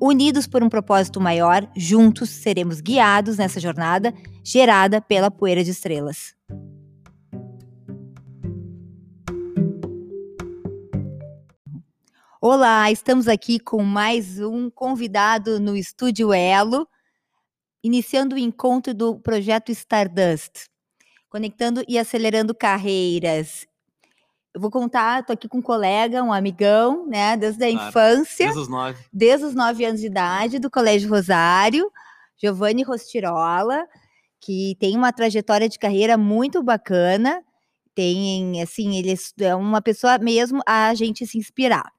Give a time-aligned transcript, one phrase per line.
[0.00, 4.12] Unidos por um propósito maior, juntos seremos guiados nessa jornada
[4.44, 6.36] gerada pela poeira de estrelas.
[12.38, 16.86] Olá, estamos aqui com mais um convidado no Estúdio Elo,
[17.82, 20.68] iniciando o encontro do projeto Stardust,
[21.30, 23.66] conectando e acelerando carreiras.
[24.56, 28.46] Eu vou contar, tô aqui com um colega, um amigão, né, desde a claro, infância.
[28.46, 29.04] Desde os nove.
[29.12, 31.92] Desde os nove anos de idade, do Colégio Rosário,
[32.38, 33.86] Giovanni Rostirola,
[34.40, 37.42] que tem uma trajetória de carreira muito bacana.
[37.94, 41.92] Tem, assim, ele é uma pessoa mesmo a gente se inspirar.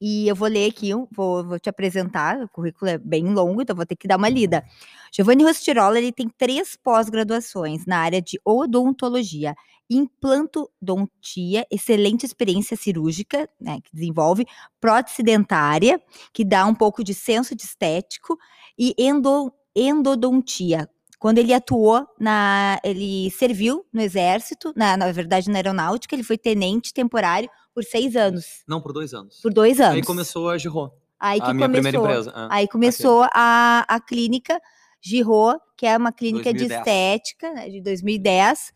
[0.00, 3.74] E eu vou ler aqui, vou, vou, te apresentar, o currículo é bem longo, então
[3.74, 4.62] vou ter que dar uma lida.
[5.10, 9.56] Giovanni Rostirola, ele tem três pós-graduações na área de odontologia,
[9.88, 14.46] implantodontia, excelente experiência cirúrgica, né, que desenvolve
[14.80, 16.00] prótese dentária,
[16.32, 18.36] que dá um pouco de senso de estético,
[18.78, 22.78] e endo, endodontia, quando ele atuou na.
[22.84, 28.16] Ele serviu no exército, na, na verdade na aeronáutica, ele foi tenente temporário por seis
[28.16, 28.62] anos.
[28.68, 29.40] Não, por dois anos.
[29.40, 29.96] Por dois anos.
[29.96, 30.92] Aí começou a Giro.
[31.18, 32.32] Aí que a minha começou, primeira empresa.
[32.34, 34.60] Ah, aí começou a, a clínica
[35.00, 36.68] Giro, que é uma clínica 2010.
[36.68, 38.72] de estética, né, de 2010,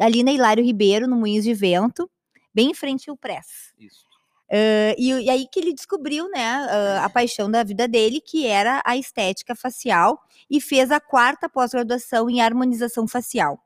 [0.00, 2.10] ali na Hilário Ribeiro, no Moinhos de Vento,
[2.54, 3.72] bem em frente ao Press.
[3.78, 4.06] Isso.
[4.48, 8.46] Uh, e, e, aí que ele descobriu, né, uh, a paixão da vida dele, que
[8.46, 13.58] era a estética facial, e fez a quarta pós-graduação em harmonização facial.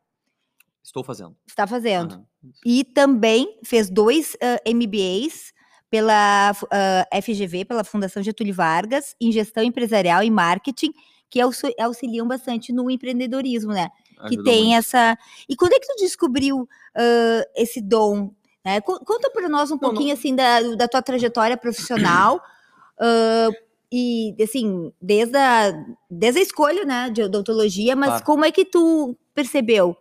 [0.82, 1.36] Estou fazendo.
[1.46, 2.26] Está fazendo.
[2.42, 2.52] Uhum.
[2.64, 5.52] E também fez dois uh, MBAs
[5.90, 6.54] pela
[7.20, 10.92] FGV, pela Fundação Getúlio Vargas, em gestão empresarial e marketing,
[11.28, 13.88] que auxiliam bastante no empreendedorismo, né?
[14.28, 14.78] Que tem muito.
[14.78, 15.16] essa.
[15.48, 16.68] E quando é que tu descobriu
[17.56, 18.30] esse dom
[18.64, 18.80] né?
[18.80, 20.14] Conta para nós um não, pouquinho não.
[20.14, 22.36] assim da, da tua trajetória profissional
[23.00, 23.54] uh,
[23.90, 25.72] e assim desde a,
[26.10, 28.24] desde a escolha né, de odontologia, mas claro.
[28.24, 29.96] como é que tu percebeu?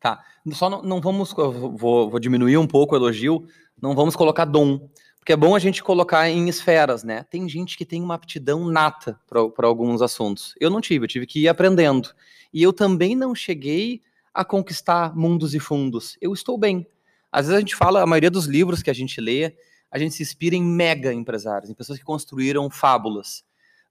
[0.00, 0.20] Tá,
[0.52, 3.44] só não, não vamos vou, vou diminuir um pouco o elogio,
[3.80, 4.88] não vamos colocar dom,
[5.30, 7.24] porque é bom a gente colocar em esferas, né?
[7.30, 10.56] Tem gente que tem uma aptidão nata para alguns assuntos.
[10.58, 12.12] Eu não tive, eu tive que ir aprendendo.
[12.52, 14.02] E eu também não cheguei
[14.34, 16.18] a conquistar mundos e fundos.
[16.20, 16.84] Eu estou bem.
[17.30, 19.54] Às vezes a gente fala, a maioria dos livros que a gente lê,
[19.88, 23.44] a gente se inspira em mega empresários, em pessoas que construíram fábulas.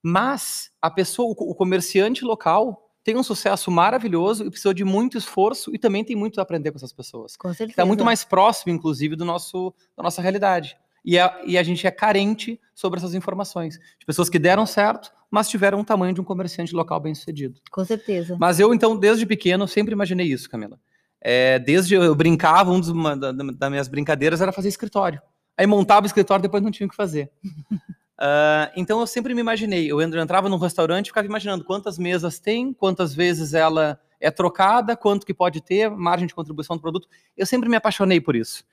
[0.04, 5.74] Mas a pessoa, o comerciante local, tem um sucesso maravilhoso e precisou de muito esforço
[5.74, 7.38] e também tem muito a aprender com essas pessoas.
[7.38, 7.72] Com certeza.
[7.72, 10.78] Está muito mais próximo, inclusive, do nosso, da nossa realidade.
[11.04, 13.80] E a, e a gente é carente sobre essas informações.
[14.00, 17.60] De pessoas que deram certo, mas tiveram o tamanho de um comerciante local bem sucedido.
[17.72, 18.38] Com certeza.
[18.40, 20.80] Mas eu, então, desde pequeno, sempre imaginei isso, Camila.
[21.22, 25.22] É, desde eu brincava, um dos uma, da, das minhas brincadeiras era fazer escritório.
[25.58, 27.30] Aí montava o escritório, depois não tinha o que fazer.
[27.44, 32.40] uh, então eu sempre me imaginei, eu entrava num restaurante e ficava imaginando quantas mesas
[32.40, 37.08] tem, quantas vezes ela é trocada, quanto que pode ter, margem de contribuição do produto.
[37.36, 38.64] Eu sempre me apaixonei por isso.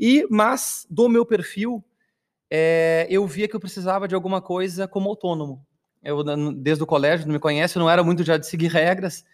[0.00, 1.84] E, mas, do meu perfil,
[2.50, 5.64] é, eu via que eu precisava de alguma coisa como autônomo.
[6.02, 6.24] Eu,
[6.54, 9.26] desde o colégio, não me conhece, eu não era muito já de seguir regras,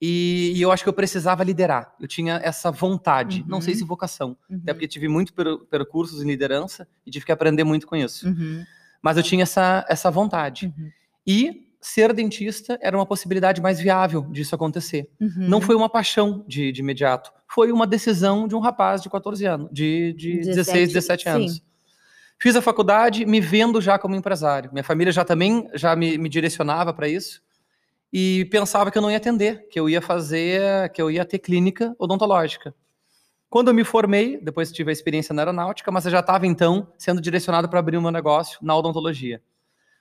[0.00, 1.94] e, e, eu acho que eu precisava liderar.
[2.00, 3.48] Eu tinha essa vontade, uhum.
[3.48, 4.60] não sei se vocação, uhum.
[4.62, 8.28] até porque tive muito per percursos em liderança e tive que aprender muito com isso.
[8.28, 8.64] Uhum.
[9.02, 10.72] Mas eu tinha essa, essa vontade.
[10.76, 10.90] Uhum.
[11.26, 15.08] E ser dentista era uma possibilidade mais viável disso acontecer.
[15.20, 15.48] Uhum.
[15.48, 19.44] Não foi uma paixão de, de, imediato, foi uma decisão de um rapaz de 14
[19.46, 21.52] anos, de, de 17, 16, 17 anos.
[21.54, 21.62] Sim.
[22.40, 24.70] Fiz a faculdade me vendo já como empresário.
[24.72, 27.42] Minha família já também já me, me direcionava para isso
[28.12, 31.38] e pensava que eu não ia atender, que eu ia fazer, que eu ia ter
[31.38, 32.74] clínica odontológica.
[33.50, 36.92] Quando eu me formei, depois tive a experiência na aeronáutica, mas eu já estava então
[36.98, 39.42] sendo direcionado para abrir o meu negócio na odontologia.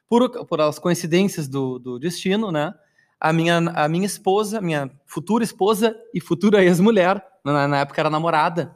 [0.10, 2.74] Por, por as coincidências do, do destino, né?
[3.20, 8.10] A minha, a minha esposa, minha futura esposa e futura ex-mulher, na, na, época era
[8.10, 8.76] namorada.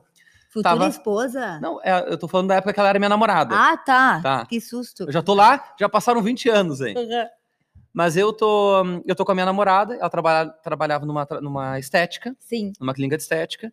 [0.49, 0.87] Futura tava...
[0.89, 1.59] esposa?
[1.61, 3.55] Não, é, eu tô falando da época que ela era minha namorada.
[3.55, 4.19] Ah, tá.
[4.21, 4.45] tá.
[4.45, 5.03] Que susto.
[5.03, 6.79] Eu já tô lá, já passaram 20 anos.
[6.81, 7.27] Uhum.
[7.93, 12.35] Mas eu tô, eu tô com a minha namorada, ela trabalha, trabalhava numa, numa estética,
[12.39, 12.71] Sim.
[12.79, 13.71] numa clínica de estética,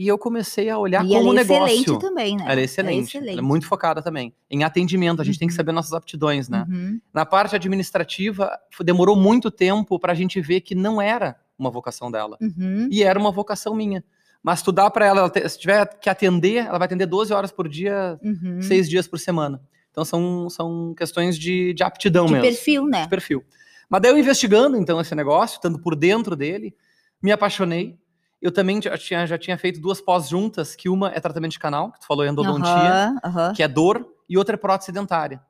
[0.00, 1.66] E eu comecei a olhar e como ela é negócio.
[1.74, 2.44] excelente também, né?
[2.48, 3.16] Ela é excelente.
[3.18, 4.32] Ela é muito focada também.
[4.48, 5.56] Em atendimento, a gente tem que Uhum.
[5.56, 6.64] saber nossas aptidões, né?
[6.68, 7.00] Uhum.
[7.12, 8.48] Na parte administrativa,
[8.84, 12.38] demorou muito tempo para a gente ver que não era uma vocação dela.
[12.40, 12.86] Uhum.
[12.92, 14.04] E era uma vocação minha.
[14.40, 17.68] Mas tu dá para ela, se tiver que atender, ela vai atender 12 horas por
[17.68, 18.62] dia, Uhum.
[18.62, 19.60] seis dias por semana.
[19.90, 23.02] Então são, são questões de, de aptidão De mesmo perfil, né?
[23.02, 23.42] de perfil.
[23.90, 26.72] Mas daí eu investigando então esse negócio, estando por dentro dele,
[27.20, 27.98] me apaixonei.
[28.40, 31.58] Eu também já tinha, já tinha feito duas pós juntas, que uma é tratamento de
[31.58, 33.52] canal, que tu falou endodontia, Aham, aham.
[33.52, 35.40] que é dor, e outra é prótese dentária.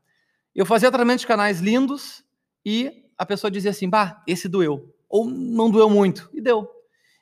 [0.55, 2.25] Eu fazia tratamento de canais lindos
[2.64, 4.94] e a pessoa dizia assim, bah, esse doeu.
[5.08, 6.69] Ou não doeu muito, e deu.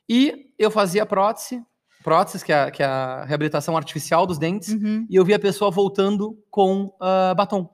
[0.09, 1.63] E eu fazia prótese,
[2.05, 5.07] próteses, que é, a- que é a reabilitação artificial dos dentes, Uhum.
[5.11, 7.69] e eu via a pessoa voltando com ah, batom,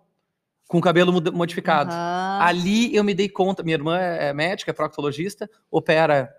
[0.69, 1.91] com o cabelo modificado.
[1.91, 2.38] Aham.
[2.41, 6.33] Ali eu me dei conta, minha irmã é médica, é proctologista, opera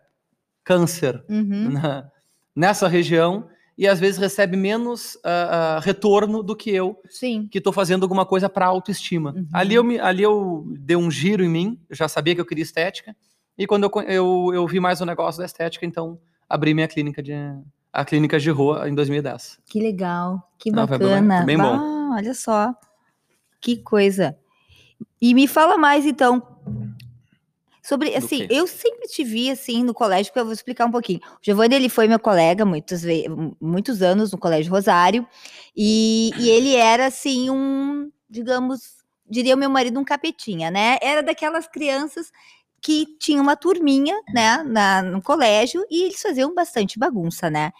[0.63, 1.71] câncer Uhum.
[1.71, 2.09] na-
[2.55, 7.47] nessa região e às vezes recebe menos ah, ah, retorno do que eu, Sim.
[7.51, 9.33] que estou fazendo alguma coisa para autoestima.
[9.35, 9.47] Uhum.
[9.51, 12.45] Ali, eu me, ali eu dei um giro em mim, eu já sabia que eu
[12.45, 13.15] queria estética,
[13.57, 16.19] e quando eu, eu, eu vi mais o negócio da estética, então
[16.49, 17.33] abri minha clínica de
[17.91, 19.59] a clínica de rua em 2010.
[19.67, 21.43] Que legal, que Não, foi bem- bacana.
[21.45, 21.63] bem bom.
[21.75, 22.73] Ah, olha só,
[23.61, 24.35] que coisa.
[25.21, 26.52] E me fala mais então
[27.83, 31.19] sobre assim, eu sempre te vi assim no colégio, porque eu vou explicar um pouquinho.
[31.19, 33.01] O Giovanni ele foi meu colega muitos
[33.59, 35.27] muitos anos no Colégio Rosário
[35.75, 40.97] e, e ele era assim um, digamos, diria o meu marido um capetinha, né?
[41.01, 42.31] Era daquelas crianças
[42.81, 47.71] que tinha uma turminha, né, na, no colégio e eles faziam bastante bagunça, né?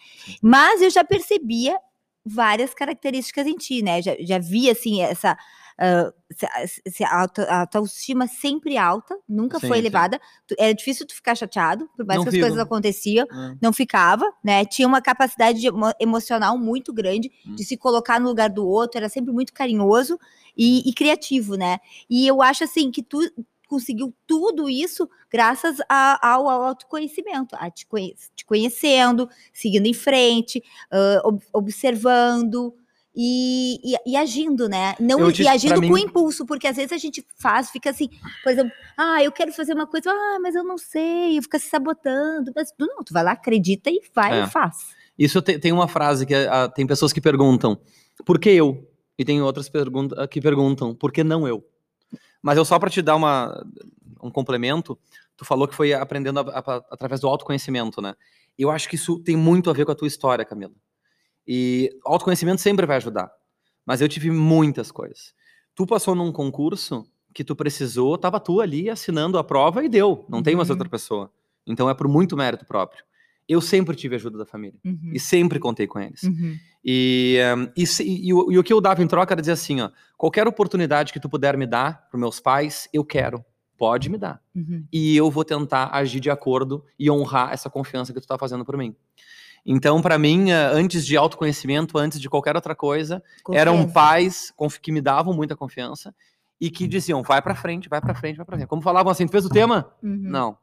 [0.41, 1.77] Mas eu já percebia
[2.25, 4.01] várias características em ti, né?
[4.01, 5.37] Já, já vi, assim, essa,
[5.77, 9.81] ah, essa- essa auto- autoestima sempre alta, nunca Sim, foi sim.
[9.83, 10.19] elevada.
[10.47, 12.45] Tu- Era difícil tu ficar chateado, por mais Não que as fico.
[12.45, 13.57] coisas aconteciam, né?
[13.61, 14.65] não ficava, né?
[14.65, 17.55] Tinha uma capacidade de emo- emocional muito grande Hum.
[17.55, 20.17] de se colocar no lugar do outro, era sempre muito carinhoso
[20.57, 21.77] e, e criativo, né?
[22.09, 23.19] E eu acho assim que tu
[23.67, 29.93] conseguiu tudo isso graças a- ao, ao autoconhecimento, a te, conhe- te conhecendo, seguindo em
[29.95, 30.61] frente,
[30.91, 32.75] ah, ob- observando.
[33.15, 34.95] E, e- e agindo, né?
[34.99, 37.69] Não, Eu e disse, agindo pra com mim- impulso, porque às vezes a gente faz,
[37.69, 38.09] fica assim,
[38.43, 41.67] por exemplo, ah, eu quero fazer uma coisa, ah, mas eu não sei, fica se
[41.69, 42.51] sabotando.
[42.55, 44.43] Mas tu não, tu vai lá, acredita e vai É.
[44.45, 44.77] e faz.
[45.17, 47.77] Isso te- tem uma frase que ah, tem pessoas que perguntam,
[48.25, 48.89] por que eu?
[49.15, 51.63] E tem outras pergunta, que perguntam, por que não eu?
[52.41, 53.63] Mas eu só para te dar uma,
[54.23, 54.97] um complemento,
[55.37, 58.15] tu falou que foi aprendendo a- a- através do autoconhecimento, né?
[58.57, 60.73] Eu acho que isso tem muito a ver com a tua história, Camila.
[61.47, 63.31] E autoconhecimento sempre vai ajudar.
[63.85, 65.33] Mas eu tive muitas coisas.
[65.75, 70.25] Tu passou num concurso que tu precisou, tava tu ali assinando a prova e deu.
[70.29, 70.75] Não tem mais Uhum.
[70.75, 71.31] outra pessoa.
[71.65, 73.03] Então é por muito mérito próprio.
[73.49, 74.79] Eu sempre tive ajuda da família.
[74.85, 76.23] Uhum, E sempre contei com eles.
[76.23, 76.55] uhum,
[76.85, 79.53] E, um, e, se- e o, e o que eu dava em troca era dizer
[79.53, 83.43] assim, ó, qualquer oportunidade que tu puder me dar para meus pais, eu quero.
[83.77, 84.41] Pode me dar.
[84.55, 84.85] uhum.
[84.93, 88.63] E eu vou tentar agir de acordo e honrar essa confiança que tu tá fazendo
[88.63, 88.95] por mim.
[89.65, 93.93] Então, para mim, eh, antes de autoconhecimento, antes de qualquer outra coisa, eram Confiança.
[93.93, 96.13] pais conf- que me davam muita confiança
[96.59, 98.67] e que diziam, vai para frente, vai para frente, vai para frente.
[98.67, 99.93] Como falavam assim, tu fez o tema?
[100.03, 100.17] Uhum.
[100.21, 100.57] Não.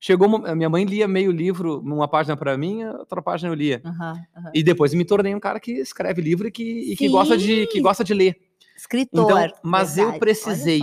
[0.00, 3.80] Chegou, uma- minha mãe lia meio livro, uma página para mim, outra página eu lia.
[3.84, 4.50] Aham, aham.
[4.54, 7.66] E depois me tornei um cara que escreve livro e que, e que gosta, de,
[7.66, 8.36] que gosta de ler.
[8.76, 9.24] Escritor.
[9.24, 10.80] Então, mas eu verdade, olha precisei.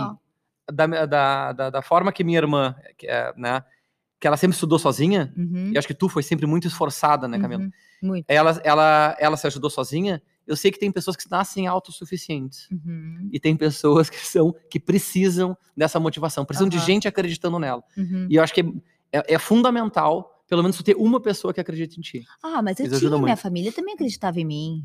[0.70, 3.62] Da, da, da, da forma que minha irmã, que, é, né,
[4.18, 7.38] que ela sempre estudou sozinha, Uhum, e acho que tu foi sempre muito esforçada, né,
[7.38, 7.62] Camila?
[7.62, 7.70] uhum,
[8.02, 8.24] Muito.
[8.28, 10.22] Ela, ela, ela se ajudou sozinha.
[10.46, 12.68] Eu sei que tem pessoas que nascem autossuficientes.
[12.70, 17.82] Uhum, E tem pessoas que são que precisam dessa motivação, precisam de gente acreditando nela.
[17.96, 18.26] uhum.
[18.30, 21.96] E eu acho que é, é- é fundamental, pelo menos, ter uma pessoa que acredita
[21.98, 22.24] em ti.
[22.42, 23.38] Ah, mas eu Isso tinha, minha muito.
[23.38, 24.84] família também acreditava em mim.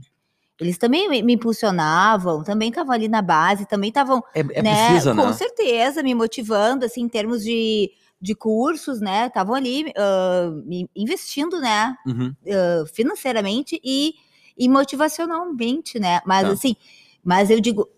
[0.59, 4.85] Eles também me, me impulsionavam, também estavam ali na base, também estavam, É, é né,
[4.88, 5.33] precisa, com né?
[5.33, 9.85] certeza, me motivando, assim, em termos de, de cursos, né, estavam ali
[10.65, 12.35] me investindo, né, Uhum.
[12.47, 14.13] ah, financeiramente e,
[14.57, 16.53] e motivacionalmente, né, mas Tá.
[16.53, 16.75] assim,
[17.23, 17.89] mas eu digo,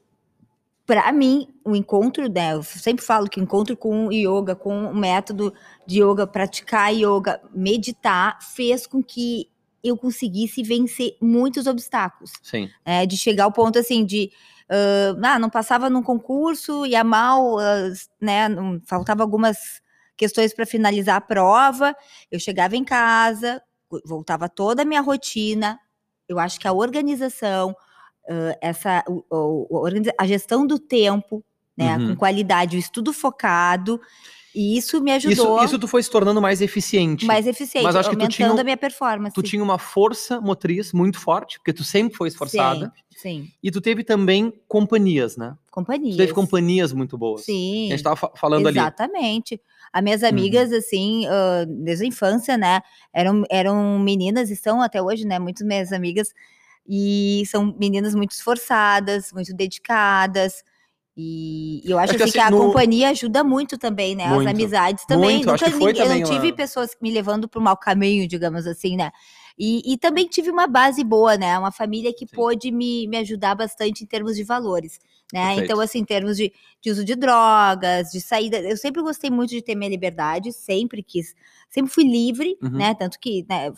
[0.86, 5.54] para mim, o encontro, né, eu sempre falo que encontro com yoga, com o método
[5.86, 9.50] de yoga, praticar yoga, meditar, fez com que
[9.84, 12.70] eu conseguisse vencer muitos obstáculos, Sim.
[12.86, 14.32] né, de chegar ao ponto assim de
[14.70, 17.90] ah, ah, não passava num concurso, ia mal, ah,
[18.22, 19.82] né, não- faltava algumas
[20.18, 21.96] questões para finalizar a prova,
[22.32, 23.62] eu chegava em casa,
[24.06, 25.80] voltava toda a minha rotina,
[26.28, 27.76] eu acho que a organização,
[28.30, 29.86] ah, essa, o- o-
[30.18, 31.44] a gestão do tempo,
[31.78, 31.98] né?
[31.98, 32.10] Uhum.
[32.10, 34.00] Com qualidade, o estudo focado.
[34.56, 37.26] E isso me ajudou Isso, isso tu foi se tornando mais eficiente.
[37.26, 39.34] mais eficiente, Mas acho que tu aumentando tinha a minha performance.
[39.34, 42.94] Tu tinha uma força motriz muito forte, porque tu sempre foi esforçada.
[43.10, 43.52] Sim, sim.
[43.64, 45.56] E tu teve também companhias, né?
[45.72, 46.16] Companhias.
[46.16, 47.44] Tu teve companhias muito boas.
[47.46, 47.88] Sim.
[47.88, 48.78] A gente tava fa- falando ali.
[48.78, 48.84] Uhum.
[48.86, 49.60] Exatamente.
[49.94, 52.82] As minhas amigas, assim, ah, desde a infância, né?
[53.14, 55.38] Eram, eram meninas, e são até hoje, né?
[55.38, 56.30] Muitas minhas amigas.
[56.86, 60.64] E são meninas muito esforçadas, muito dedicadas.
[61.16, 64.16] E, e eu acho, Acho que assim, que assim, a no- companhia ajuda muito também,
[64.16, 64.28] né?
[64.28, 64.48] Muito.
[64.50, 65.36] As amizades também.
[65.36, 67.60] Muito, acho Nunca que foi ninguém- eu também não tive uma- pessoas me levando para
[67.60, 69.12] o mau caminho, digamos assim, né?
[69.58, 71.58] E, e também tive uma base boa, né?
[71.58, 72.36] Uma família que Sim.
[72.36, 75.00] pôde me, me ajudar bastante em termos de valores,
[75.32, 75.48] né?
[75.48, 75.64] Perfeito.
[75.66, 78.60] Então, assim, em termos de, de uso de drogas, de saída.
[78.60, 81.36] Eu sempre gostei muito de ter minha liberdade, sempre quis.
[81.70, 82.72] Sempre fui livre, Uhum.
[82.72, 82.96] né?
[82.96, 83.72] Tanto que né,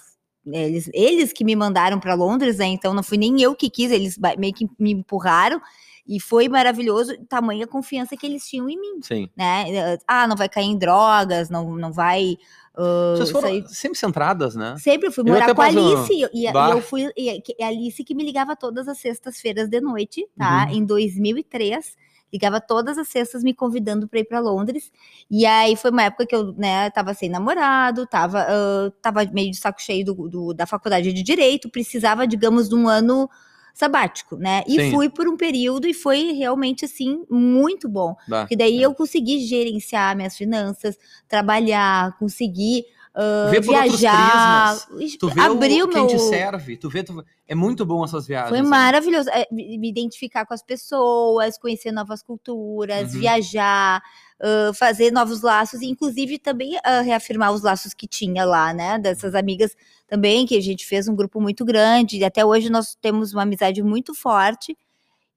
[0.45, 2.65] eles, eles que me mandaram para Londres, né?
[2.67, 5.61] Então não fui nem eu que quis, eles meio que me empurraram.
[6.07, 9.27] E foi maravilhoso, tamanha confiança que eles tinham em mim, Sim.
[9.35, 9.97] né?
[10.07, 12.37] Ah, não vai cair em drogas, não, não vai.
[12.77, 14.75] Ah, Vocês foram sair- sempre centradas, né?
[14.79, 16.13] Sempre fui Eu morar até com a Alice.
[16.33, 16.71] E, e Bah.
[16.71, 17.09] eu fui.
[17.17, 20.67] E, e a Alice que me ligava todas as sextas-feiras de noite, tá?
[20.69, 20.77] Uhum.
[20.77, 21.95] Em 2003.
[22.33, 24.91] Ligava todas as sextas me convidando para ir para Londres.
[25.31, 29.51] E aí foi uma época que eu, né, tava sem namorado, tava, ah, tava meio
[29.51, 33.29] de saco cheio do, do- da faculdade de direito, precisava, digamos, de um ano
[33.75, 34.63] sabático, né?
[34.65, 34.91] E Sim.
[34.91, 38.15] fui por um período e foi realmente assim muito bom.
[38.27, 38.39] Dá.
[38.43, 38.85] Porque daí É.
[38.85, 44.75] eu consegui gerenciar minhas finanças, trabalhar, conseguir ah, outros viajar,
[45.19, 46.07] Tu vê abrir o, quem meu.
[46.07, 48.49] te serve, tu vê, tu- é muito bom essas viagens.
[48.49, 48.67] Foi né?
[48.67, 49.29] maravilhoso.
[49.29, 53.19] É, me me identificar com as pessoas, conhecer novas culturas, Uhum.
[53.19, 54.01] viajar,
[54.75, 58.99] fazer novos laços, e inclusive também ah, reafirmar os laços que tinha lá, né?
[58.99, 59.75] Dessas amigas
[60.07, 63.43] também, que a gente fez um grupo muito grande, e até hoje nós temos uma
[63.43, 64.77] amizade muito forte,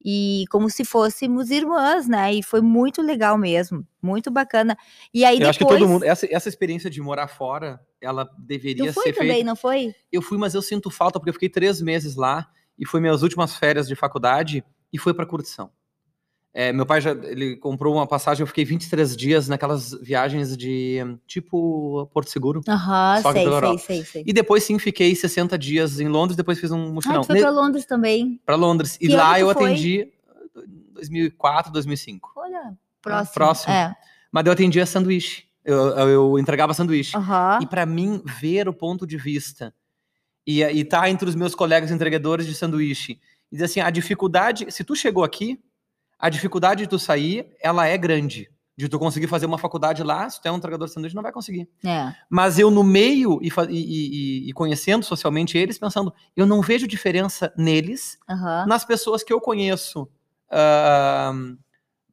[0.05, 2.33] e como se fôssemos irmãs, né?
[2.35, 4.77] E foi muito legal mesmo, muito bacana.
[5.13, 5.49] E aí Eu depois.
[5.51, 9.13] acho que todo mundo, essa, essa experiência de morar fora, ela deveria Tu foi ser
[9.15, 9.47] também, feita.
[9.47, 9.93] não foi?
[10.13, 13.23] Eu fui, mas eu sinto falta, porque eu fiquei três meses lá, e foi minhas
[13.23, 15.71] últimas férias de faculdade, e foi para curtição.
[16.55, 20.99] É, meu pai já ele comprou uma passagem, eu fiquei 23 dias naquelas viagens de
[21.27, 22.63] tipo Porto Seguro.
[22.67, 24.25] Aham, que sei, sei, sei, sei.
[24.27, 27.37] E depois sim fiquei 60 dias em Londres, depois fiz um Ah, mochilão tu foi
[27.37, 28.41] Ne- pra Londres também.
[28.45, 28.97] pra Londres.
[29.01, 29.67] E Que lá eu foi?
[29.67, 30.09] atendi
[30.95, 32.33] 2004, 2005.
[32.37, 33.35] Olha, próximo.
[33.35, 33.73] próximo.
[33.73, 33.95] É.
[34.33, 35.45] Mas eu atendia sanduíche.
[35.65, 35.77] Eu,
[36.09, 37.17] eu, entregava sanduíche.
[37.17, 37.59] Aham.
[37.63, 39.73] E para mim, ver o ponto de vista
[40.47, 43.21] e, e tá entre os meus colegas entregadores de sanduíche
[43.53, 45.61] e dizer assim, a dificuldade, se tu chegou aqui,
[46.19, 48.51] a dificuldade de tu sair, ela é grande.
[48.77, 51.23] De tu conseguir fazer uma faculdade lá, se tu é um entregador de sanduíche, não
[51.23, 51.69] vai conseguir.
[51.85, 52.15] É.
[52.31, 57.53] Mas eu no meio e, e- e- conhecendo socialmente eles, pensando, eu não vejo diferença
[57.57, 58.67] neles, Aham.
[58.69, 60.09] nas pessoas que eu conheço
[60.49, 61.33] ah,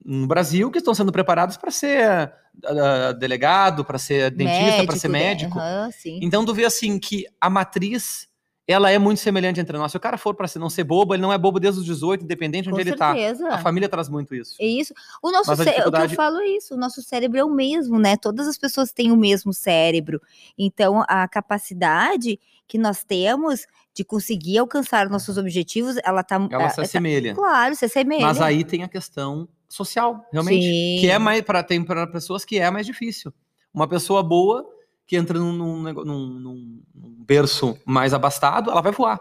[0.04, 2.34] no Brasil, que estão sendo preparadas para ser
[2.66, 5.20] ah, delegado, para ser dentista, para ser né?
[5.20, 5.60] médico.
[5.60, 6.20] Aham, sim.
[6.22, 8.28] Então tu vê assim que a matriz
[8.68, 9.92] ela é muito semelhante entre nós.
[9.92, 12.24] Se o cara for para não ser bobo, ele não é bobo desde os 18,
[12.24, 13.14] independente de Com onde ele tá.
[13.14, 13.48] certeza.
[13.50, 14.56] A família traz muito isso.
[14.60, 14.94] É isso.
[15.22, 17.44] O nosso a cé- o que eu dificuldade- falo é isso, o nosso cérebro é
[17.44, 18.18] o mesmo, né?
[18.18, 20.20] Todas as pessoas têm o mesmo cérebro.
[20.58, 26.36] Então, a capacidade que nós temos de conseguir alcançar nossos objetivos, ela tá.
[26.52, 27.36] Ela ah, se tá- assemelha.
[27.36, 28.26] claro, se assemelha.
[28.26, 30.98] Mas aí tem a questão social, realmente, Sim.
[31.02, 33.32] que é mais para tem para pessoas que é mais difícil.
[33.74, 34.66] Uma pessoa boa
[35.08, 36.82] que entra num, num, num- num-
[37.26, 39.20] berço mais abastado, ela vai voar.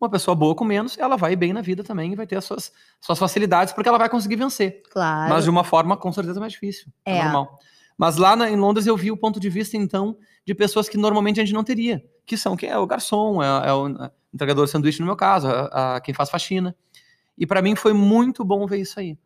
[0.00, 2.44] Uma pessoa boa com menos, ela vai bem na vida também e vai ter as
[2.44, 4.82] suas, suas facilidades, porque ela vai conseguir vencer.
[4.92, 5.30] Claro.
[5.30, 6.86] Mas de uma forma, com certeza, mais difícil.
[7.04, 7.24] É, É.
[7.24, 7.58] normal.
[7.96, 10.16] Mas lá na- em Londres eu vi o ponto de vista, então,
[10.46, 12.04] de pessoas que normalmente a gente não teria.
[12.24, 15.16] Que são quem é o garçom, é, é o é, entregador de sanduíche, no meu
[15.16, 16.76] caso, a, a- quem faz faxina.
[17.36, 19.18] E para mim foi muito bom ver isso aí.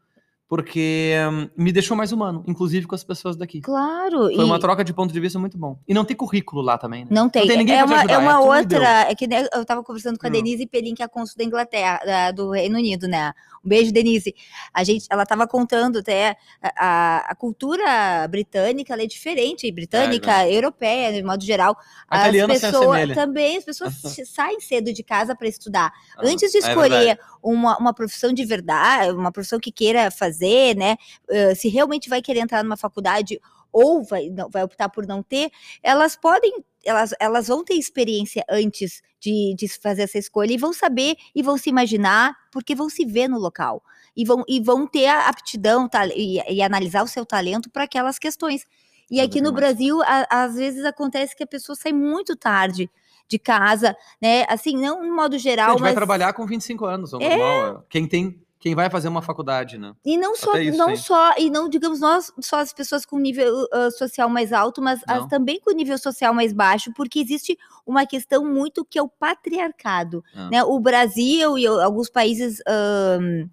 [0.56, 3.62] Porque hum, me deixou mais humano, inclusive com as pessoas daqui.
[3.62, 4.24] Claro.
[4.24, 5.78] Foi e uma troca de ponto de vista muito bom.
[5.88, 7.08] E não tem currículo lá também, né?
[7.10, 7.46] Não tem.
[7.46, 9.10] tem ninguém é uma, ajudar, é é uma tudo outra.
[9.10, 10.32] É que eu tava conversando com a Hum.
[10.34, 13.32] Denise Pelin, que é a cônsul da Inglaterra, da- do Reino Unido, né?
[13.64, 14.34] Um beijo, Denise.
[14.74, 20.46] A gente, ela tava contando até a, a- a cultura britânica, ela é diferente, britânica,
[20.50, 21.74] europeia, de modo geral.
[22.06, 23.14] A as italiana se pessoas assemelha.
[23.14, 25.90] também, as pessoas se- saem cedo de casa para estudar.
[26.14, 27.20] Ah, Antes de é escolher verdade.
[27.42, 30.41] uma, uma profissão de verdade, uma profissão que queira fazer,
[30.76, 30.96] né?
[31.30, 33.40] eh, se realmente vai querer entrar numa faculdade
[33.72, 35.50] ou vai, não- vai optar por não ter,
[35.82, 40.72] elas podem, elas, elas vão ter experiência antes de, de fazer essa escolha e vão
[40.72, 43.82] saber e vão se imaginar, porque vão se ver no local.
[44.14, 47.84] E vão, e vão ter a aptidão tal- e, e analisar o seu talento para
[47.84, 48.66] aquelas questões.
[49.10, 49.54] E aqui no demais.
[49.74, 52.90] Brasil, a- às vezes acontece que a pessoa sai muito tarde
[53.28, 54.44] de casa, né?
[54.50, 57.36] Assim, não no modo A geral, gente vai mas trabalhar com 25 anos, é É.
[57.38, 57.78] normal.
[57.78, 57.84] é.
[57.88, 59.92] Quem tem quem vai fazer uma faculdade, né?
[60.04, 60.96] E não só, isso não tem.
[60.96, 65.00] só, e não, digamos, nós, só as pessoas com nível ah, social mais alto, mas
[65.04, 69.08] as também com nível social mais baixo, porque existe uma questão muito que é o
[69.08, 70.22] patriarcado.
[70.32, 70.48] Ah.
[70.48, 70.62] Né?
[70.62, 73.48] O Brasil e alguns países ahn,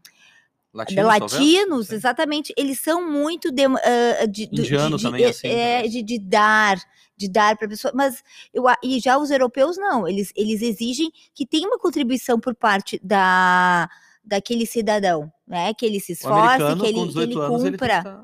[0.71, 6.03] Latinos, exatamente, eles são muito de, ah, de, Indiano de- de- também, assim, é, de,
[6.03, 6.77] de dar,
[7.17, 8.23] de dar para a pessoa, mas
[8.53, 12.99] eu, e já os europeus não, eles, eles exigem que tenha uma contribuição por parte
[13.03, 13.89] da
[14.29, 15.73] daquele cidadão, né?
[15.73, 18.23] Que ele se esforce, que ele, que 18 ele anos, ele tem cumpra.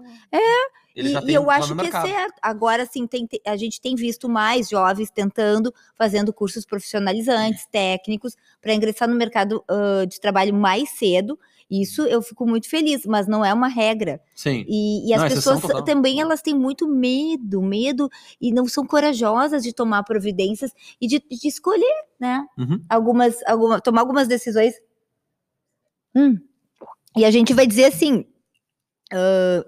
[0.95, 2.07] Ele E, e eu acho que é mercado.
[2.07, 2.35] certo.
[2.41, 8.35] Agora sim, tem, te- a gente tem visto mais jovens tentando, fazendo cursos profissionalizantes, técnicos,
[8.61, 11.37] para ingressar no mercado ah, de trabalho mais cedo.
[11.69, 14.21] Isso eu fico muito feliz, mas não é uma regra.
[14.35, 14.63] Sim.
[14.69, 18.07] E, e as Não, pessoas também elas têm muito medo, medo
[18.39, 20.71] e não são corajosas de tomar providências
[21.01, 22.45] e de, de escolher, né?
[22.57, 22.81] Uhum.
[22.87, 24.75] Algumas, alguma, tomar algumas decisões.
[26.15, 26.37] Hum.
[27.17, 28.25] E a gente vai dizer assim.
[29.13, 29.65] ah,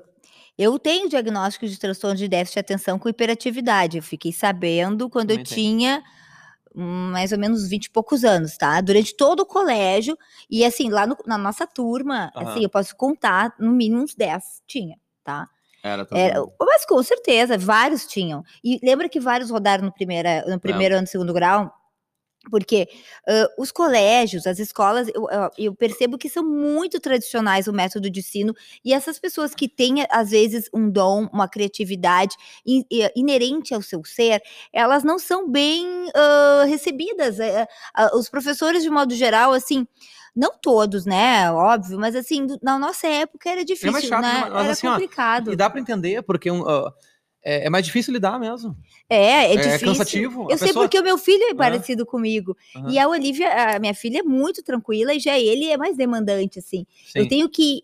[0.58, 3.98] eu tenho diagnóstico de transtorno de déficit de atenção com hiperatividade.
[3.98, 6.04] Eu fiquei sabendo quando eu Também tinha
[6.74, 8.82] mais ou menos 20 e poucos anos, tá?
[8.82, 10.18] Durante todo o colégio.
[10.50, 12.50] E assim, lá no- na nossa turma, Aham.
[12.52, 15.48] assim, eu posso contar, no mínimo uns 10 tinha, tá?
[15.84, 16.54] Era todo Era- mundo.
[16.60, 18.44] mas com certeza, vários tinham.
[18.64, 21.72] E lembra que vários rodaram no, primeira, no primeiro ano do segundo grau?
[22.50, 22.88] Porque
[23.28, 25.28] ãh, os colégios, as escolas, eu,
[25.58, 30.06] eu- percebo que são muito tradicionais o método de ensino, e essas pessoas que têm,
[30.10, 32.36] às vezes, um dom, uma criatividade
[32.66, 34.42] in- i- inerente ao seu ser,
[34.74, 35.86] elas não são bem
[36.16, 37.38] ãh, recebidas.
[37.94, 39.86] Ah, os professores, de modo geral, assim,
[40.36, 41.52] não todos, né?
[41.52, 44.40] Óbvio, mas assim, do- na nossa época era difícil, chato, né?
[44.42, 45.52] mas- mas Era assim, ó, complicado.
[45.52, 46.92] E dá pra entender, porque um, ó,
[47.50, 48.76] é, é mais difícil lidar mesmo.
[49.10, 49.88] É, é, É difícil.
[49.88, 50.48] cansativo.
[50.50, 52.58] A Eu sei porque o meu filho é parecido comigo.
[52.76, 55.96] Aham, E a Olivia, a minha filha, é muito tranquila e já ele é mais
[55.96, 56.86] demandante, assim.
[57.16, 57.30] Eu sim.
[57.30, 57.82] tenho que.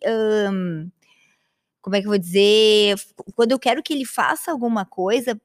[1.82, 3.00] como é que eu vou dizer?
[3.36, 5.40] Quando eu quero que ele faça alguma coisa,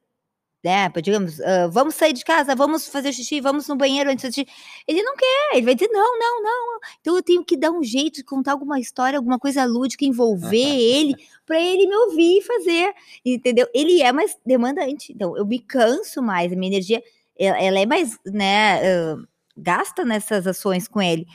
[0.63, 0.89] né?
[1.03, 4.47] Digamos, ah, vamos sair de casa, vamos fazer xixi, vamos no banheiro antes de.
[4.87, 6.81] Ele não quer, ele vai dizer não, não, não.
[7.01, 10.57] Então eu tenho que dar um jeito de contar alguma história, alguma coisa lúdica, envolver
[10.57, 11.15] ele,
[11.47, 12.93] para ele me ouvir e fazer.
[13.25, 13.69] Entendeu?
[13.75, 15.13] Ele é mais demandante.
[15.13, 17.03] Então eu me canso mais, a minha energia,
[17.39, 18.81] ela, ela é mais, né?
[19.13, 19.17] ah,
[19.57, 21.27] gasta nessas ações com ele.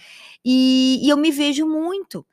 [0.43, 2.25] E, e eu me vejo muito.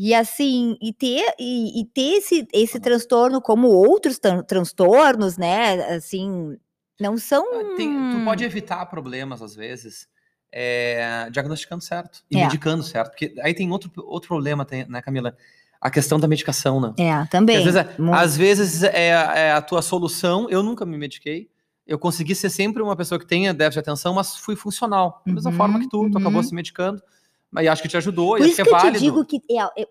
[0.00, 5.74] E assim, e ter, e, e ter esse, esse transtorno como outros tran- transtornos, né?
[5.96, 6.56] Assim,
[7.00, 7.44] não são.
[7.52, 10.06] Ah, tem- tu pode evitar problemas, às vezes,
[10.52, 12.44] é, diagnosticando certo e É.
[12.44, 13.10] medicando certo.
[13.10, 15.36] Porque aí tem outro, outro problema, né, Camila?
[15.80, 16.94] A questão da medicação, né?
[16.96, 17.56] É, Porque também.
[17.56, 20.48] Às vezes, é, Mu- às vezes é, é a tua solução.
[20.48, 21.50] Eu nunca me mediquei.
[21.84, 25.22] Eu consegui ser sempre uma pessoa que tenha déficit de atenção, mas fui funcional.
[25.26, 26.42] Da mesma Uhum, forma que tu, tu acabou uhum.
[26.48, 27.02] se medicando.
[27.50, 28.98] Mas acho que te ajudou Por isso que é que eu válido.
[28.98, 29.40] te digo que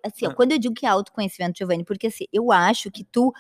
[0.04, 0.34] assim, ó, Ah.
[0.34, 3.34] quando eu digo que é autoconhecimento, Giovanni, porque assim, eu acho que tu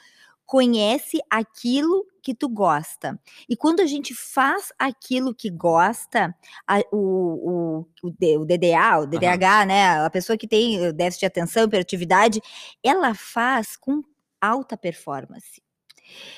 [0.46, 3.20] conhece aquilo que tu gosta.
[3.50, 6.34] E quando a gente faz aquilo que gosta,
[6.66, 8.10] a- o, o, o,
[8.46, 12.42] DDA, o DDH, né, a pessoa que tem déficit de atenção, hiperatividade,
[12.82, 14.02] ela faz com
[14.42, 15.62] alta performance.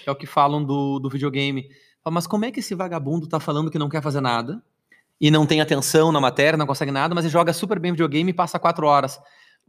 [0.06, 1.70] É o que falam do, do videogame.
[2.12, 4.64] Mas como é que esse vagabundo tá falando que não quer fazer nada?
[5.20, 8.32] E não tem atenção na matéria, não consegue nada, mas ele joga super bem videogame
[8.32, 9.20] e passa quatro horas.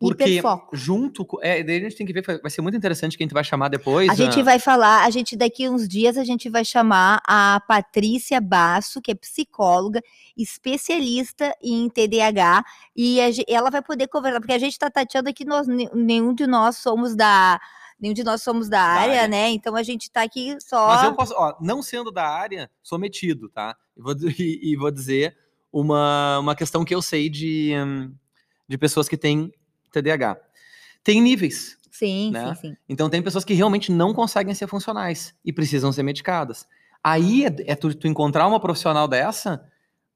[0.00, 0.74] Porque Hiperfoco.
[0.74, 1.26] junto.
[1.42, 3.68] É, daí a gente tem que ver, vai ser muito interessante quem tu vai chamar
[3.68, 4.08] depois.
[4.08, 8.40] A gente vai falar, a gente daqui uns dias a gente vai chamar a Patrícia
[8.40, 10.00] Basso, que é psicóloga,
[10.34, 12.64] especialista em TDAH,
[12.96, 16.32] e a ela vai poder conversar, porque a gente está tateando aqui, nós, ne- nenhum
[16.32, 17.60] de nós somos da.
[18.00, 19.28] Nenhum de nós somos da, área, área.
[19.28, 19.50] né?
[19.50, 20.86] Então a gente está aqui só.
[20.86, 23.76] Mas eu posso, ó, não sendo da área, sou metido, tá?
[24.00, 25.36] E vou, e, e vou dizer
[25.72, 27.72] uma, uma questão que eu sei de,
[28.66, 29.52] de pessoas que têm
[29.92, 30.38] TDAH.
[31.04, 31.78] Tem níveis.
[31.90, 32.54] Sim, né?
[32.54, 32.76] sim, sim.
[32.88, 36.66] Então tem pessoas que realmente não conseguem ser funcionais e precisam ser medicadas.
[37.02, 39.62] Aí é, é tu, tu encontrar uma profissional dessa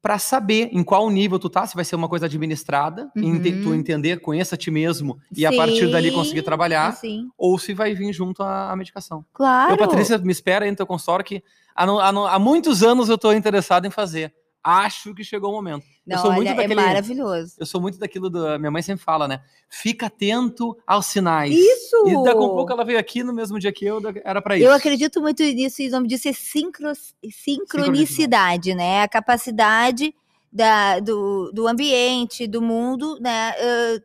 [0.05, 3.71] para saber em qual nível tu tá, se vai ser uma coisa administrada, ente- tu
[3.71, 3.75] Uhum.
[3.75, 7.73] entender, conheça a ti mesmo e a partir dali conseguir Sim, trabalhar, Sim, ou se
[7.73, 9.25] vai vir junto à, medicação.
[9.33, 9.73] claro.
[9.73, 11.43] Eu, Patrícia, me espera aí no teu consultório que
[11.75, 14.35] há, há há muitos anos eu tô interessado em fazer.
[14.67, 15.85] Acho que chegou o momento.
[16.07, 17.55] Não, eu sou muito olha, daquele- é maravilhoso.
[17.59, 19.43] Eu sou muito daquilo da minha mãe sempre fala, né?
[19.69, 21.55] Fica atento aos sinais.
[21.55, 21.97] Isso!
[22.09, 24.67] E daqui a pouco ela veio aqui no mesmo dia que eu, era pra isso.
[24.67, 26.91] Eu acredito muito nisso, e o nome disso é sincro,
[27.31, 29.03] sincronicidade, né?
[29.03, 30.15] A capacidade
[30.53, 33.55] da, do, do ambiente, do mundo, né?
[33.61, 34.01] ãh,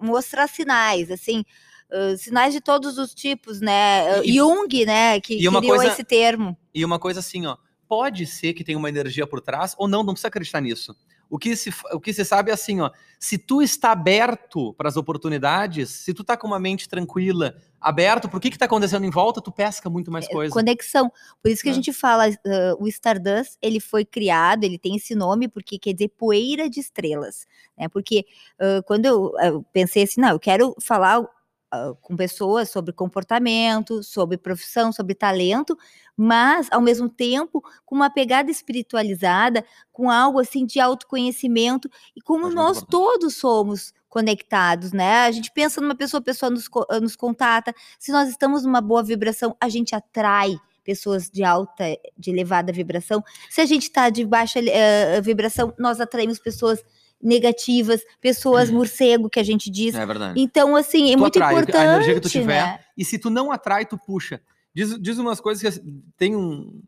[0.00, 1.44] mostrar sinais, assim,
[1.92, 4.18] ãh, sinais de todos os tipos, né?
[4.18, 5.20] Ãh, E- Jung, né?
[5.20, 6.56] Que e criou coisa- esse termo.
[6.74, 7.56] E uma coisa assim, ó,
[7.90, 10.94] pode ser que tenha uma energia por trás, ou não, não precisa acreditar nisso.
[11.28, 14.88] O que se, o que se sabe é assim, ó, se tu está aberto para
[14.88, 19.04] as oportunidades, se tu tá com uma mente tranquila, aberto, por que que tá acontecendo
[19.04, 20.52] em volta, tu pesca muito mais É, coisa.
[20.52, 21.10] Conexão.
[21.42, 21.74] Por isso que a É.
[21.74, 26.08] gente fala, ah, o Stardust, ele foi criado, ele tem esse nome porque quer dizer
[26.16, 27.88] poeira de estrelas, né?
[27.88, 28.24] Porque
[28.60, 31.24] ah, quando eu, eu pensei assim, não, eu quero falar
[31.70, 35.76] ah, com pessoas sobre comportamento, sobre profissão, sobre talento,
[36.16, 42.46] mas ao mesmo tempo com uma pegada espiritualizada, com algo assim de autoconhecimento e como
[42.46, 45.24] Acho nós todos somos conectados, né?
[45.26, 48.80] A gente pensa numa pessoa, a pessoa nos, co- nos contata, se nós estamos numa
[48.80, 51.84] boa vibração, a gente atrai pessoas de alta,
[52.18, 53.22] de elevada vibração.
[53.48, 56.82] Se a gente está de baixa eh, vibração, nós atraímos pessoas
[57.22, 59.94] negativas, pessoas morcego, que a gente diz.
[59.94, 60.40] É verdade.
[60.40, 61.84] Então, assim, é Tu muito atrai, a importante.
[61.84, 62.80] energia que tu tiver, né?
[62.96, 64.40] E se tu não atrai, tu puxa.
[64.74, 66.80] Diz, diz umas coisas que assim, tem um,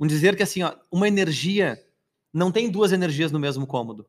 [0.00, 1.78] um dizer que assim, ó, uma energia
[2.32, 4.06] não tem duas energias no mesmo cômodo.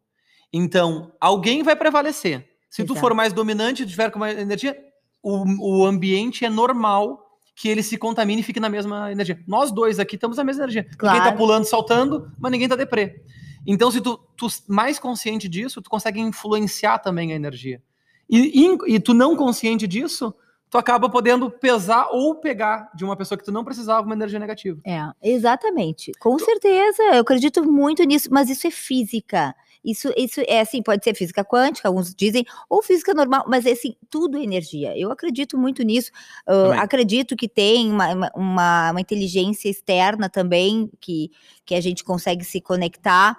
[0.51, 2.47] Então, alguém vai prevalecer.
[2.69, 2.99] Se tu Exato.
[2.99, 4.77] for mais dominante e tiver com uma energia,
[5.21, 9.39] o, o ambiente é normal que ele se contamine e fique na mesma energia.
[9.45, 10.84] Nós dois aqui estamos na mesma energia.
[10.84, 11.38] Ninguém tá Claro.
[11.38, 13.21] pulando, saltando, mas ninguém tá deprê.
[13.65, 17.82] Então, se tu, tu mais consciente disso, tu consegue influenciar também a energia.
[18.30, 20.34] E, e, e tu não consciente disso,
[20.69, 24.39] tu acaba podendo pesar ou pegar de uma pessoa que tu não precisava uma energia
[24.39, 24.80] negativa.
[24.86, 26.12] É, exatamente.
[26.19, 29.56] Com certeza, eu acredito muito nisso, mas isso é física.
[29.83, 33.71] Isso, isso é assim, pode ser física quântica, alguns dizem, ou física normal, mas é
[33.71, 34.97] assim, tudo é energia.
[34.97, 36.11] Eu acredito muito nisso.
[36.45, 36.79] Também.
[36.79, 41.31] acredito que tem uma, uma- uma, inteligência externa também, que,
[41.65, 43.37] que a gente consegue se conectar.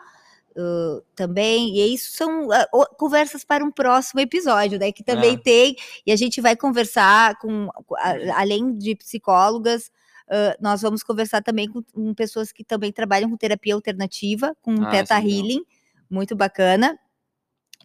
[0.57, 4.90] uh, também, e isso são uh, conversas para um próximo episódio, né?
[4.90, 5.38] Que também É.
[5.38, 9.90] tem, e a gente vai conversar com, a- além de psicólogas,
[10.33, 14.70] Uh, nós vamos conversar também com, com pessoas que também trabalham com terapia alternativa, com
[14.74, 15.33] Ah, Teta isso é legal.
[16.11, 16.99] Muito bacana.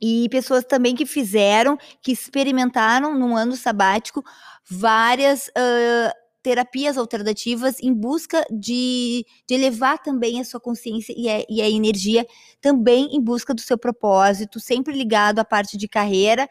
[0.01, 4.23] E pessoas também que fizeram, que experimentaram num ano sabático
[4.69, 11.45] várias ah, terapias alternativas em busca de, de elevar também a sua consciência e a,
[11.49, 12.25] e a energia,
[12.61, 16.47] também em busca do seu propósito, sempre ligado à parte de carreira.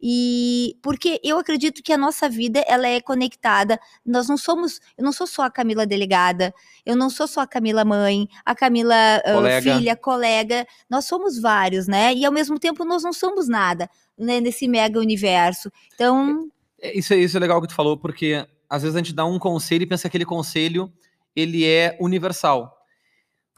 [0.00, 3.78] E porque eu acredito que a nossa vida ela é conectada.
[4.06, 6.54] Nós não somos, eu não sou só a Camila delegada,
[6.86, 9.74] eu não sou só a Camila mãe, a Camila ah, Colega.
[9.76, 10.66] filha, colega.
[10.88, 12.14] Nós somos vários, né?
[12.14, 15.70] E ao mesmo tempo nós não somos nada né, nesse mega universo.
[15.94, 16.48] Então,
[16.80, 19.24] É, Isso, é- isso é legal que tu falou, porque às vezes a gente dá
[19.24, 20.92] um conselho e pensa que aquele conselho
[21.34, 22.77] ele é universal.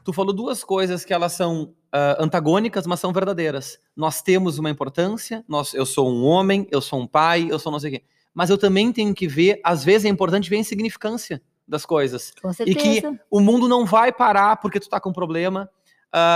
[0.03, 3.77] Tu falou duas coisas que elas são ah, antagônicas, mas são verdadeiras.
[3.95, 7.71] Nós temos uma importância, nós, eu sou um homem, eu sou um pai, eu sou
[7.71, 8.03] não sei o quê.
[8.33, 12.33] Mas eu também tenho que ver, às vezes é importante ver a insignificância das coisas.
[12.41, 12.79] com E certeza.
[13.11, 15.69] que o mundo não vai parar porque tu tá com problema,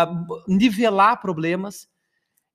[0.05, 1.87] b- nivelar problemas.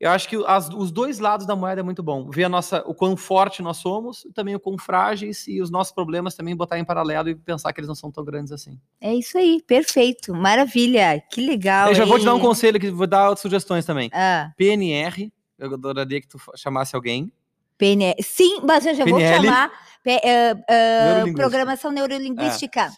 [0.01, 2.31] Eu acho que as- os dois lados da moeda é muito bom.
[2.31, 5.71] Ver a nossa, o quão forte nós somos, e também o quão frágeis e os
[5.71, 8.79] nossos problemas também botar em paralelo e pensar que eles não são tão grandes assim.
[8.99, 11.89] É isso aí, perfeito, maravilha, que legal.
[11.89, 12.43] eu já vou te dar um hein?
[12.43, 14.09] conselho aqui, vou dar outras sugestões também.
[14.15, 17.31] Ah, PNR, eu adoraria que tu chamasse alguém.
[17.77, 18.15] PNL.
[18.23, 19.45] Sim, mas eu já vou PNL.
[19.47, 19.71] chamar
[20.03, 21.43] P- eh, eh, Neurolinguística.
[21.43, 22.91] programação neurolinguística.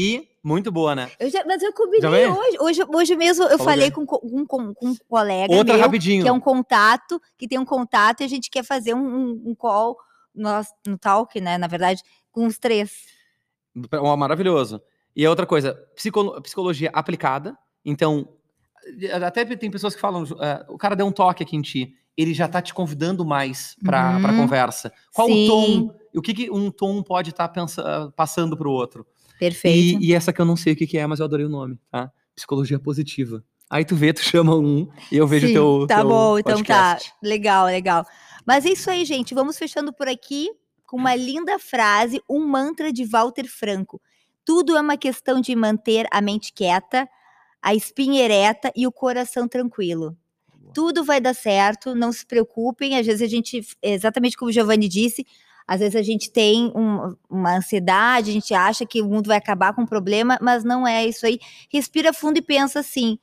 [0.00, 1.10] E, muito boa, né?
[1.18, 2.82] Eu já, mas eu combinei hoje, hoje.
[2.94, 6.22] Hoje mesmo eu Falou falei com, co- um, com, com um colega Outra meu, rapidinho.
[6.22, 9.42] que é um contato, que tem um contato, e a gente quer fazer um, um,
[9.46, 9.96] um call
[10.32, 11.58] nós, no Talk, né?
[11.58, 12.92] Na verdade, com os três.
[14.16, 14.80] Maravilhoso.
[15.16, 17.58] E a outra coisa, psicolo- psicologia aplicada.
[17.84, 18.28] Então,
[19.24, 22.32] até tem pessoas que falam, eh, o cara deu um toque aqui em ti, ele
[22.34, 24.36] já tá te convidando mais para Uhum.
[24.36, 24.92] conversa.
[25.12, 25.44] Qual Sim.
[25.44, 25.94] o tom?
[26.14, 27.52] O que, que um tom pode estar
[28.16, 29.06] passando pro outro?
[29.38, 30.02] Perfeito.
[30.02, 31.50] E, e essa que eu não sei o que, que é, mas eu adorei o
[31.50, 32.10] nome, tá?
[32.34, 33.42] Psicologia positiva.
[33.70, 35.86] Aí tu vê, tu chama um e eu vejo Sim, teu.
[35.86, 37.10] Tá teu bom, então podcast.
[37.10, 37.16] tá.
[37.22, 38.06] Legal, legal.
[38.46, 39.34] Mas é isso aí, gente.
[39.34, 40.48] Vamos fechando por aqui
[40.86, 44.00] com uma linda frase, um mantra de Walter Franco.
[44.42, 47.06] Tudo é uma questão de manter a mente quieta,
[47.60, 50.16] a espinha ereta e o coração tranquilo.
[50.72, 52.96] Tudo vai dar certo, não se preocupem.
[52.96, 55.26] Às vezes a gente, exatamente como o Giovanni disse,
[55.68, 59.36] às vezes a gente tem um- uma ansiedade, a gente acha que o mundo vai
[59.36, 61.38] acabar com um problema, mas não é isso aí.
[61.70, 63.18] Respira fundo e pensa assim: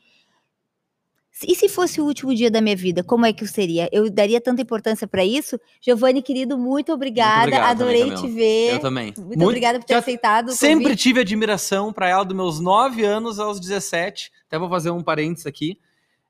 [1.45, 3.89] e se fosse o último dia da minha vida, como é que eu seria?
[3.91, 5.60] Eu daria tanta importância para isso?
[5.81, 7.41] Giovanni, querido, muito obrigada.
[7.47, 8.36] obrigado também, Adorei te Camila.
[8.36, 8.73] ver.
[8.73, 9.13] Eu também.
[9.17, 10.51] Muito, obrigada por ter aceitado.
[10.53, 11.01] Sempre convite.
[11.01, 14.31] tive admiração para ela dos meus 9 anos aos 17.
[14.47, 15.77] Até vou fazer um parênteses aqui,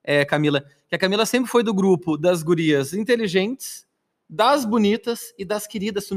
[0.04, 0.66] é, Camila.
[0.90, 3.85] Que a Camila sempre foi do grupo das gurias inteligentes,
[4.30, 6.10] das bonitas e das queridas.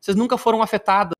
[0.00, 1.12] Vocês nunca foram afetadas.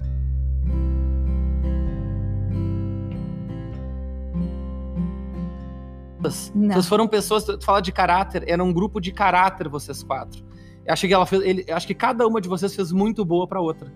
[6.54, 6.74] Não.
[6.74, 10.44] Vocês foram pessoas, tu fala de caráter, era um grupo de caráter vocês quatro.
[10.84, 13.46] Eu acho que ela fez, ele, acho que cada uma de vocês fez muito boa
[13.46, 13.92] pra outra.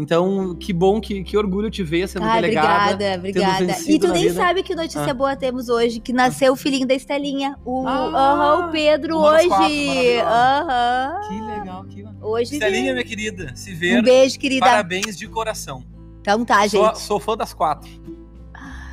[0.00, 2.94] Então, que bom, que, que orgulho te ver sendo Ai, delegada.
[2.94, 3.76] obrigada, obrigada.
[3.88, 4.34] E tu nem vida.
[4.34, 5.12] sabe que notícia Ah.
[5.14, 7.56] boa temos hoje, que nasceu o filhinho da Estelinha.
[7.64, 9.48] O, Ah, aham, o Pedro hoje.
[9.48, 10.28] maravilhosa.
[10.28, 11.20] Aham.
[11.28, 14.64] Que legal, que Hoje Estelinha, minha querida, se ver, Um beijo, querida.
[14.66, 15.82] parabéns de coração.
[16.20, 17.00] Então tá, Sou, gente.
[17.00, 17.90] sou fã das quatro.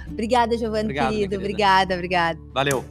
[0.08, 1.36] Obrigada, Giovana, Obrigado, minha querido.
[1.36, 2.40] Obrigada, obrigada.
[2.54, 2.84] Valeu.